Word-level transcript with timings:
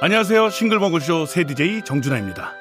안녕하세요. 0.00 0.50
싱글벙글쇼 0.50 1.26
새 1.26 1.44
DJ 1.44 1.82
정준하입니다. 1.84 2.52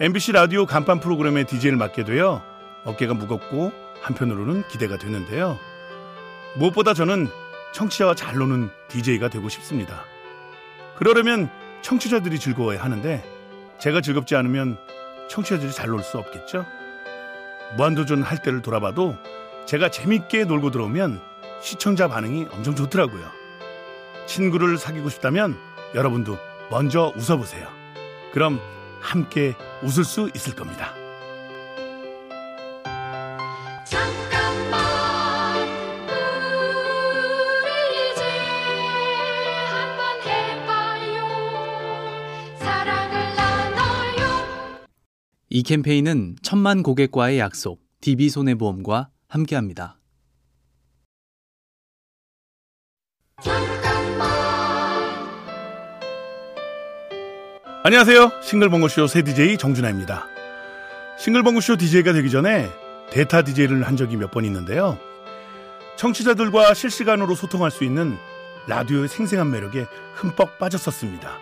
MBC 0.00 0.32
라디오 0.32 0.66
간판 0.66 1.00
프로그램의 1.00 1.44
DJ를 1.44 1.76
맡게 1.76 2.04
되어 2.04 2.42
어깨가 2.84 3.14
무겁고 3.14 3.72
한편으로는 4.02 4.62
기대가 4.68 4.96
되는데요. 4.96 5.58
무엇보다 6.56 6.94
저는 6.94 7.28
청취자와 7.74 8.14
잘 8.14 8.36
노는 8.36 8.70
DJ가 8.88 9.28
되고 9.28 9.48
싶습니다. 9.48 10.04
그러려면 10.96 11.50
청취자들이 11.82 12.38
즐거워야 12.38 12.82
하는데 12.82 13.24
제가 13.78 14.00
즐겁지 14.00 14.36
않으면 14.36 14.78
청취자들이 15.28 15.72
잘 15.72 15.88
놀 15.90 16.02
수 16.02 16.18
없겠죠? 16.18 16.64
무한도전 17.76 18.22
할 18.22 18.40
때를 18.40 18.62
돌아봐도 18.62 19.16
제가 19.66 19.90
재밌게 19.90 20.44
놀고 20.44 20.70
들어오면 20.70 21.20
시청자 21.62 22.08
반응이 22.08 22.46
엄청 22.52 22.74
좋더라고요. 22.74 23.30
친구를 24.26 24.78
사귀고 24.78 25.08
싶다면 25.08 25.56
여러분도 25.94 26.38
먼저 26.70 27.12
웃어보세요. 27.16 27.68
그럼 28.32 28.60
함께 29.00 29.54
웃을 29.82 30.04
수 30.04 30.30
있을 30.34 30.54
겁니다. 30.54 30.92
잠깐만 33.84 35.68
우리 37.64 38.12
이제 38.12 38.22
한번 39.70 40.20
해봐요 40.26 41.24
사랑을 42.58 43.34
나눠요 43.34 44.86
이 45.48 45.62
캠페인은 45.62 46.36
천만 46.42 46.82
고객과의 46.82 47.38
약속, 47.38 47.80
DB손해보험과 48.02 49.08
함께합니다. 49.28 49.98
안녕하세요. 57.88 58.42
싱글벙글쇼 58.42 59.06
새 59.06 59.22
DJ 59.22 59.56
정준하입니다. 59.56 60.26
싱글벙글쇼 61.16 61.76
DJ가 61.78 62.12
되기 62.12 62.28
전에 62.30 62.70
데이터 63.08 63.42
DJ를 63.42 63.82
한 63.84 63.96
적이 63.96 64.18
몇 64.18 64.30
번 64.30 64.44
있는데요. 64.44 64.98
청취자들과 65.96 66.74
실시간으로 66.74 67.34
소통할 67.34 67.70
수 67.70 67.84
있는 67.84 68.18
라디오의 68.66 69.08
생생한 69.08 69.50
매력에 69.50 69.86
흠뻑 70.16 70.58
빠졌었습니다. 70.58 71.38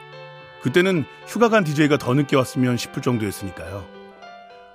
그때는 0.62 1.05
휴가 1.27 1.48
간 1.48 1.64
DJ가 1.64 1.97
더 1.97 2.14
늦게 2.14 2.36
왔으면 2.36 2.77
싶을 2.77 3.03
정도였으니까요. 3.03 3.84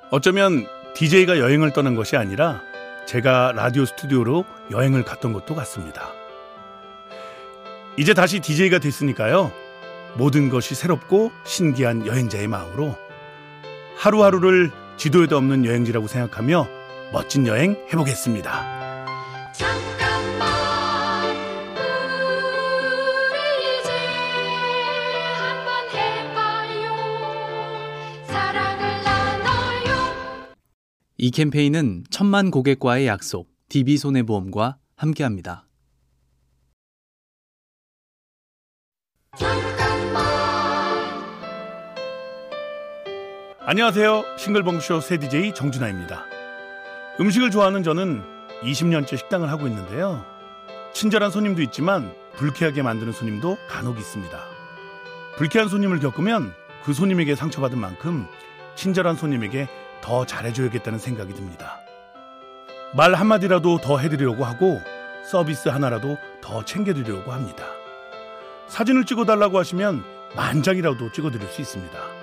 어쩌면 0.09 0.67
DJ가 0.93 1.39
여행을 1.39 1.71
떠난 1.71 1.95
것이 1.95 2.17
아니라 2.17 2.59
제가 3.07 3.53
라디오 3.55 3.85
스튜디오로 3.85 4.43
여행을 4.71 5.03
갔던 5.03 5.31
것도 5.31 5.55
같습니다. 5.55 6.09
이제 7.95 8.13
다시 8.13 8.41
DJ가 8.41 8.79
됐으니까요. 8.79 9.53
모든 10.17 10.49
것이 10.49 10.75
새롭고 10.75 11.31
신기한 11.45 12.05
여행자의 12.05 12.47
마음으로 12.47 12.95
하루하루를 13.97 14.71
지도에도 14.97 15.37
없는 15.37 15.65
여행지라고 15.65 16.07
생각하며 16.07 16.67
멋진 17.13 17.47
여행 17.47 17.75
해보겠습니다. 17.91 19.51
잠깐만 19.53 20.47
우리 23.27 23.79
이제 23.79 23.91
한번 25.37 25.89
해봐요 25.93 26.93
사랑을 28.27 29.03
나눠요 29.03 29.91
이 31.17 31.31
캠페인은 31.31 32.03
천만 32.09 32.51
고객과의 32.51 33.07
약속, 33.07 33.49
DB손해보험과 33.69 34.77
함께합니다. 34.95 35.65
안녕하세요. 43.63 44.37
싱글벙쇼 44.37 45.01
새 45.01 45.17
DJ 45.17 45.53
정준하입니다. 45.53 46.25
음식을 47.19 47.51
좋아하는 47.51 47.83
저는 47.83 48.23
20년째 48.63 49.15
식당을 49.15 49.51
하고 49.51 49.67
있는데요. 49.67 50.25
친절한 50.93 51.29
손님도 51.29 51.61
있지만 51.61 52.11
불쾌하게 52.37 52.81
만드는 52.81 53.13
손님도 53.13 53.59
간혹 53.69 53.99
있습니다. 53.99 54.35
불쾌한 55.37 55.69
손님을 55.69 55.99
겪으면 55.99 56.55
그 56.83 56.93
손님에게 56.93 57.35
상처받은 57.35 57.77
만큼 57.77 58.25
친절한 58.73 59.15
손님에게 59.15 59.67
더 60.01 60.25
잘해줘야겠다는 60.25 60.97
생각이 60.97 61.35
듭니다. 61.35 61.77
말 62.95 63.13
한마디라도 63.13 63.77
더 63.77 63.99
해드리려고 63.99 64.43
하고 64.43 64.81
서비스 65.23 65.69
하나라도 65.69 66.17
더 66.41 66.65
챙겨드리려고 66.65 67.31
합니다. 67.31 67.67
사진을 68.69 69.05
찍어달라고 69.05 69.59
하시면 69.59 70.03
만 70.35 70.63
장이라도 70.63 71.11
찍어드릴 71.11 71.47
수 71.47 71.61
있습니다. 71.61 72.20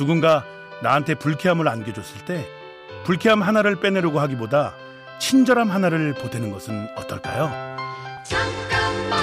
누군가 0.00 0.46
나한테 0.82 1.14
불쾌함을 1.14 1.68
안겨줬을 1.68 2.24
때 2.24 2.48
불쾌함 3.04 3.42
하나를 3.42 3.80
빼내려고 3.80 4.18
하기보다 4.18 4.74
친절함 5.18 5.70
하나를 5.70 6.14
보태는 6.14 6.50
것은 6.50 6.88
어떨까요? 6.96 7.50
잠깐만 8.24 9.20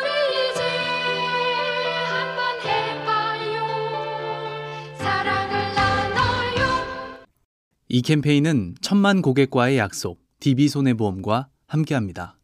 우리 0.00 0.50
이제 0.50 0.62
한번 2.08 2.40
해봐요 2.64 3.68
사랑을 4.96 5.52
나눠요 5.74 6.64
이 7.90 8.00
캠페인은 8.00 8.76
천만 8.80 9.20
고객과의 9.20 9.76
약속, 9.76 10.22
DB손해보험과 10.40 11.48
함께합니다. 11.66 12.39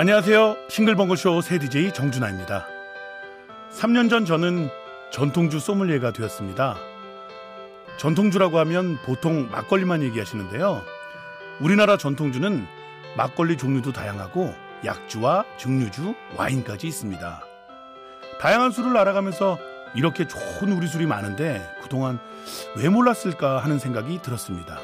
안녕하세요. 0.00 0.68
싱글벙글쇼 0.68 1.40
새 1.40 1.58
DJ 1.58 1.92
정준하입니다. 1.92 2.68
3년 3.72 4.08
전 4.08 4.24
저는 4.24 4.70
전통주 5.10 5.58
소믈리에가 5.58 6.12
되었습니다. 6.12 6.76
전통주라고 7.96 8.60
하면 8.60 8.98
보통 8.98 9.50
막걸리만 9.50 10.04
얘기하시는데요. 10.04 10.84
우리나라 11.58 11.96
전통주는 11.96 12.64
막걸리 13.16 13.56
종류도 13.56 13.92
다양하고 13.92 14.54
약주와 14.84 15.44
증류주, 15.56 16.14
와인까지 16.36 16.86
있습니다. 16.86 17.42
다양한 18.40 18.70
술을 18.70 18.96
알아가면서 18.96 19.58
이렇게 19.96 20.28
좋은 20.28 20.74
우리 20.74 20.86
술이 20.86 21.06
많은데 21.06 21.68
그동안 21.82 22.20
왜 22.76 22.88
몰랐을까 22.88 23.58
하는 23.58 23.80
생각이 23.80 24.22
들었습니다. 24.22 24.78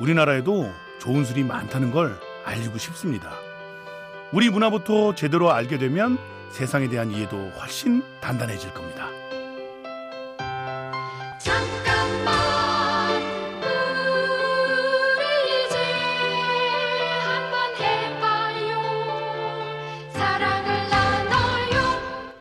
우리나라에도 0.00 0.72
좋은 0.98 1.24
술이 1.24 1.44
많다는 1.44 1.92
걸 1.92 2.18
알고 2.44 2.78
싶습니다. 2.78 3.47
우리 4.32 4.50
문화부터 4.50 5.14
제대로 5.14 5.50
알게 5.52 5.78
되면 5.78 6.18
세상에 6.50 6.88
대한 6.88 7.10
이해도 7.10 7.48
훨씬 7.58 8.02
단단해질 8.20 8.74
겁니다. 8.74 9.08
잠깐만 11.38 13.22
우리 15.16 15.66
이제 15.66 15.78
한번 17.24 17.74
해봐요 17.78 18.78
사랑을 20.12 20.90
나눠요 20.90 22.40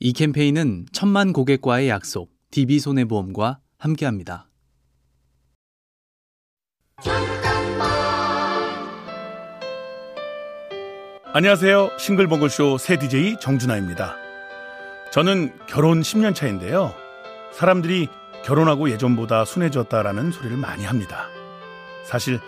이 0.00 0.12
캠페인은 0.12 0.86
천만 0.92 1.32
고객과의 1.32 1.88
약속, 1.88 2.30
DB손해보험과 2.50 3.60
함께합니다. 3.78 4.48
안녕하세요. 11.36 11.98
싱글벙글쇼 11.98 12.78
새 12.78 12.96
DJ 12.96 13.38
정준하입니다. 13.40 14.14
저는 15.10 15.52
결혼 15.66 16.00
10년 16.00 16.32
차인데요. 16.32 16.94
사람들이 17.50 18.06
결혼하고 18.44 18.88
예전보다 18.90 19.44
순해졌다라는 19.44 20.30
소리를 20.30 20.56
많이 20.56 20.84
합니다. 20.84 21.26
사실 22.04 22.38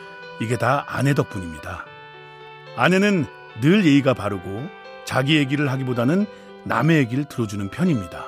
이게 0.40 0.56
다 0.56 0.84
아내 0.86 1.14
덕분입니다. 1.14 1.84
아내는 2.76 3.26
늘 3.60 3.84
예의가 3.84 4.14
바르고 4.14 4.68
자기 5.04 5.36
얘기를 5.36 5.68
하기보다는 5.68 6.24
남의 6.62 6.98
얘기를 6.98 7.24
들어주는 7.24 7.68
편입니다. 7.70 8.26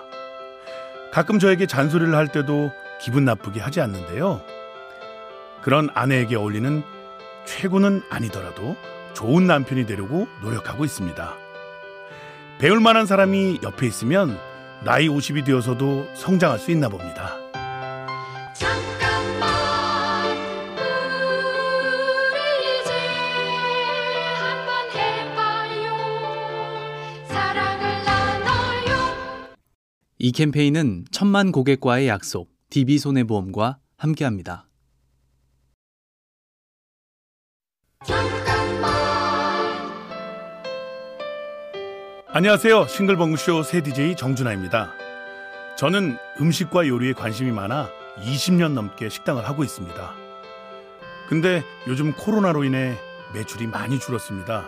가끔 1.12 1.38
저에게 1.38 1.66
잔소리를 1.66 2.12
할 2.16 2.32
때도 2.32 2.72
기분 3.00 3.24
나쁘게 3.24 3.60
하지 3.60 3.80
않는데요. 3.80 4.40
그런 5.62 5.88
아내에게 5.94 6.34
어울리는 6.34 6.82
최고는 7.46 8.02
아니더라도 8.10 8.76
좋은 9.18 9.48
남편이 9.48 9.84
되려고 9.84 10.28
노력하고 10.42 10.84
있습니다. 10.84 11.34
배울 12.60 12.78
만한 12.78 13.04
사람이 13.04 13.58
옆에 13.64 13.84
있으면 13.88 14.38
나이 14.84 15.08
50이 15.08 15.44
되어서도 15.44 16.06
성장할 16.14 16.60
수 16.60 16.70
있나 16.70 16.88
봅니다. 16.88 17.34
잠깐만 18.54 20.36
우리 22.30 22.80
이제 22.80 22.92
한번 24.38 24.88
해봐요 24.94 25.96
사랑을 27.26 28.04
나눠요 28.04 29.56
이 30.18 30.30
캠페인은 30.30 31.06
천만 31.10 31.50
고객과의 31.50 32.06
약속, 32.06 32.52
DB손해보험과 32.70 33.78
함께합니다. 33.96 34.67
안녕하세요. 42.38 42.86
싱글벙글쇼 42.86 43.64
새 43.64 43.80
DJ 43.80 44.14
정준하입니다. 44.14 44.92
저는 45.76 46.16
음식과 46.40 46.86
요리에 46.86 47.12
관심이 47.12 47.50
많아 47.50 47.90
20년 48.20 48.74
넘게 48.74 49.08
식당을 49.08 49.48
하고 49.48 49.64
있습니다. 49.64 50.14
근데 51.28 51.64
요즘 51.88 52.12
코로나로 52.12 52.62
인해 52.62 52.96
매출이 53.34 53.66
많이 53.66 53.98
줄었습니다. 53.98 54.66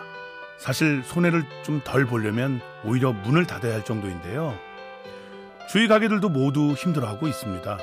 사실 0.57 1.01
손해를 1.05 1.45
좀 1.63 1.79
덜 1.85 2.05
보려면 2.05 2.59
오히려 2.83 3.13
문을 3.13 3.45
닫아야 3.45 3.75
할 3.75 3.85
정도인데요. 3.85 4.53
주위 5.69 5.87
가게들도 5.87 6.27
모두 6.27 6.73
힘들어하고 6.73 7.25
있습니다. 7.25 7.77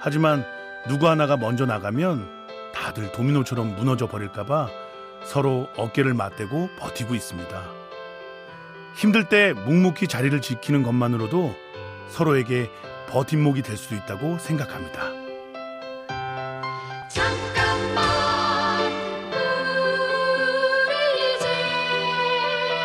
하지만 0.00 0.44
누구 0.88 1.08
하나가 1.08 1.36
먼저 1.36 1.66
나가면 1.66 2.28
다들 2.74 3.12
도미노처럼 3.12 3.76
무너져 3.76 4.08
버릴까봐 4.08 4.68
서로 5.22 5.68
어깨를 5.76 6.14
맞대고 6.14 6.70
버티고 6.80 7.14
있습니다. 7.14 7.83
힘들 8.94 9.28
때 9.28 9.52
묵묵히 9.52 10.06
자리를 10.08 10.40
지키는 10.40 10.82
것만으로도 10.82 11.54
서로에게 12.08 12.70
버팀목이 13.08 13.62
될 13.62 13.76
수도 13.76 13.96
있다고 13.96 14.38
생각합니다. 14.38 15.12
잠깐만 17.08 18.04
우리 20.88 21.36
이제 21.36 21.46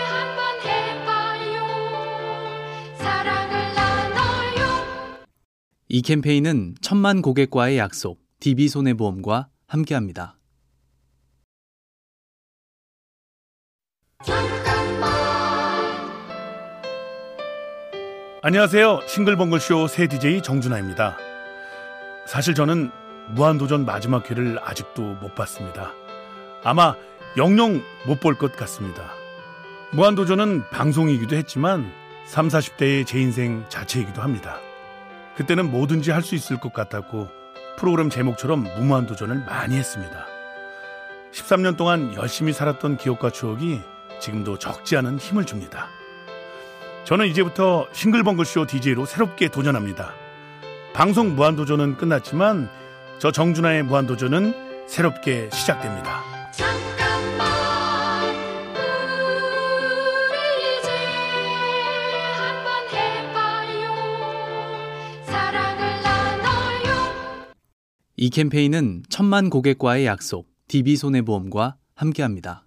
한번 0.07 0.59
해봐요 0.65 1.67
사랑을 2.97 3.73
나눠요 3.75 5.25
이 5.87 6.01
캠페인은 6.01 6.75
천만 6.81 7.21
고객과의 7.21 7.77
약속, 7.77 8.19
DB손해보험과 8.39 9.47
함께합니다. 9.67 10.38
안녕하세요. 18.41 19.01
싱글벙글쇼 19.05 19.87
새 19.87 20.07
DJ 20.07 20.41
정준하입니다. 20.41 21.17
사실 22.25 22.53
저는 22.55 22.89
무한도전 23.29 23.85
마지막 23.85 24.29
회를 24.31 24.57
아직도 24.63 25.01
못 25.15 25.35
봤습니다. 25.35 25.91
아마 26.63 26.95
영영 27.37 27.81
못 28.07 28.21
볼 28.21 28.35
것 28.35 28.55
같습니다. 28.55 29.11
무한도전은 29.91 30.69
방송이기도 30.69 31.35
했지만 31.35 31.91
3, 32.25 32.47
40대의 32.47 33.05
제 33.05 33.19
인생 33.19 33.65
자체이기도 33.69 34.21
합니다. 34.21 34.57
그때는 35.35 35.69
뭐든지 35.71 36.11
할 36.11 36.21
수 36.21 36.35
있을 36.35 36.59
것 36.59 36.71
같았고 36.73 37.29
프로그램 37.77 38.09
제목처럼 38.09 38.63
무한도전을 38.79 39.43
많이 39.45 39.75
했습니다. 39.75 40.25
13년 41.33 41.75
동안 41.77 42.13
열심히 42.15 42.53
살았던 42.53 42.97
기억과 42.97 43.31
추억이 43.31 43.81
지금도 44.19 44.57
적지 44.59 44.95
않은 44.97 45.17
힘을 45.17 45.45
줍니다. 45.45 45.87
저는 47.05 47.27
이제부터 47.27 47.87
싱글벙글쇼 47.91 48.65
DJ로 48.67 49.05
새롭게 49.05 49.49
도전합니다. 49.49 50.13
방송 50.93 51.35
무한도전은 51.35 51.97
끝났지만 51.97 52.69
저 53.19 53.31
정준하의 53.31 53.83
무한도전은 53.83 54.53
새롭게 54.87 55.49
시작됩니다. 55.51 56.23
잠깐만 56.51 57.47
우리 60.29 60.79
이제 60.79 60.89
한번 62.37 62.87
해봐요 62.91 63.91
사랑을 65.25 66.01
나눠요 66.03 67.53
이 68.17 68.29
캠페인은 68.29 69.03
천만 69.09 69.49
고객과의 69.49 70.05
약속, 70.05 70.47
DB손해보험과 70.67 71.75
함께합니다. 71.95 72.65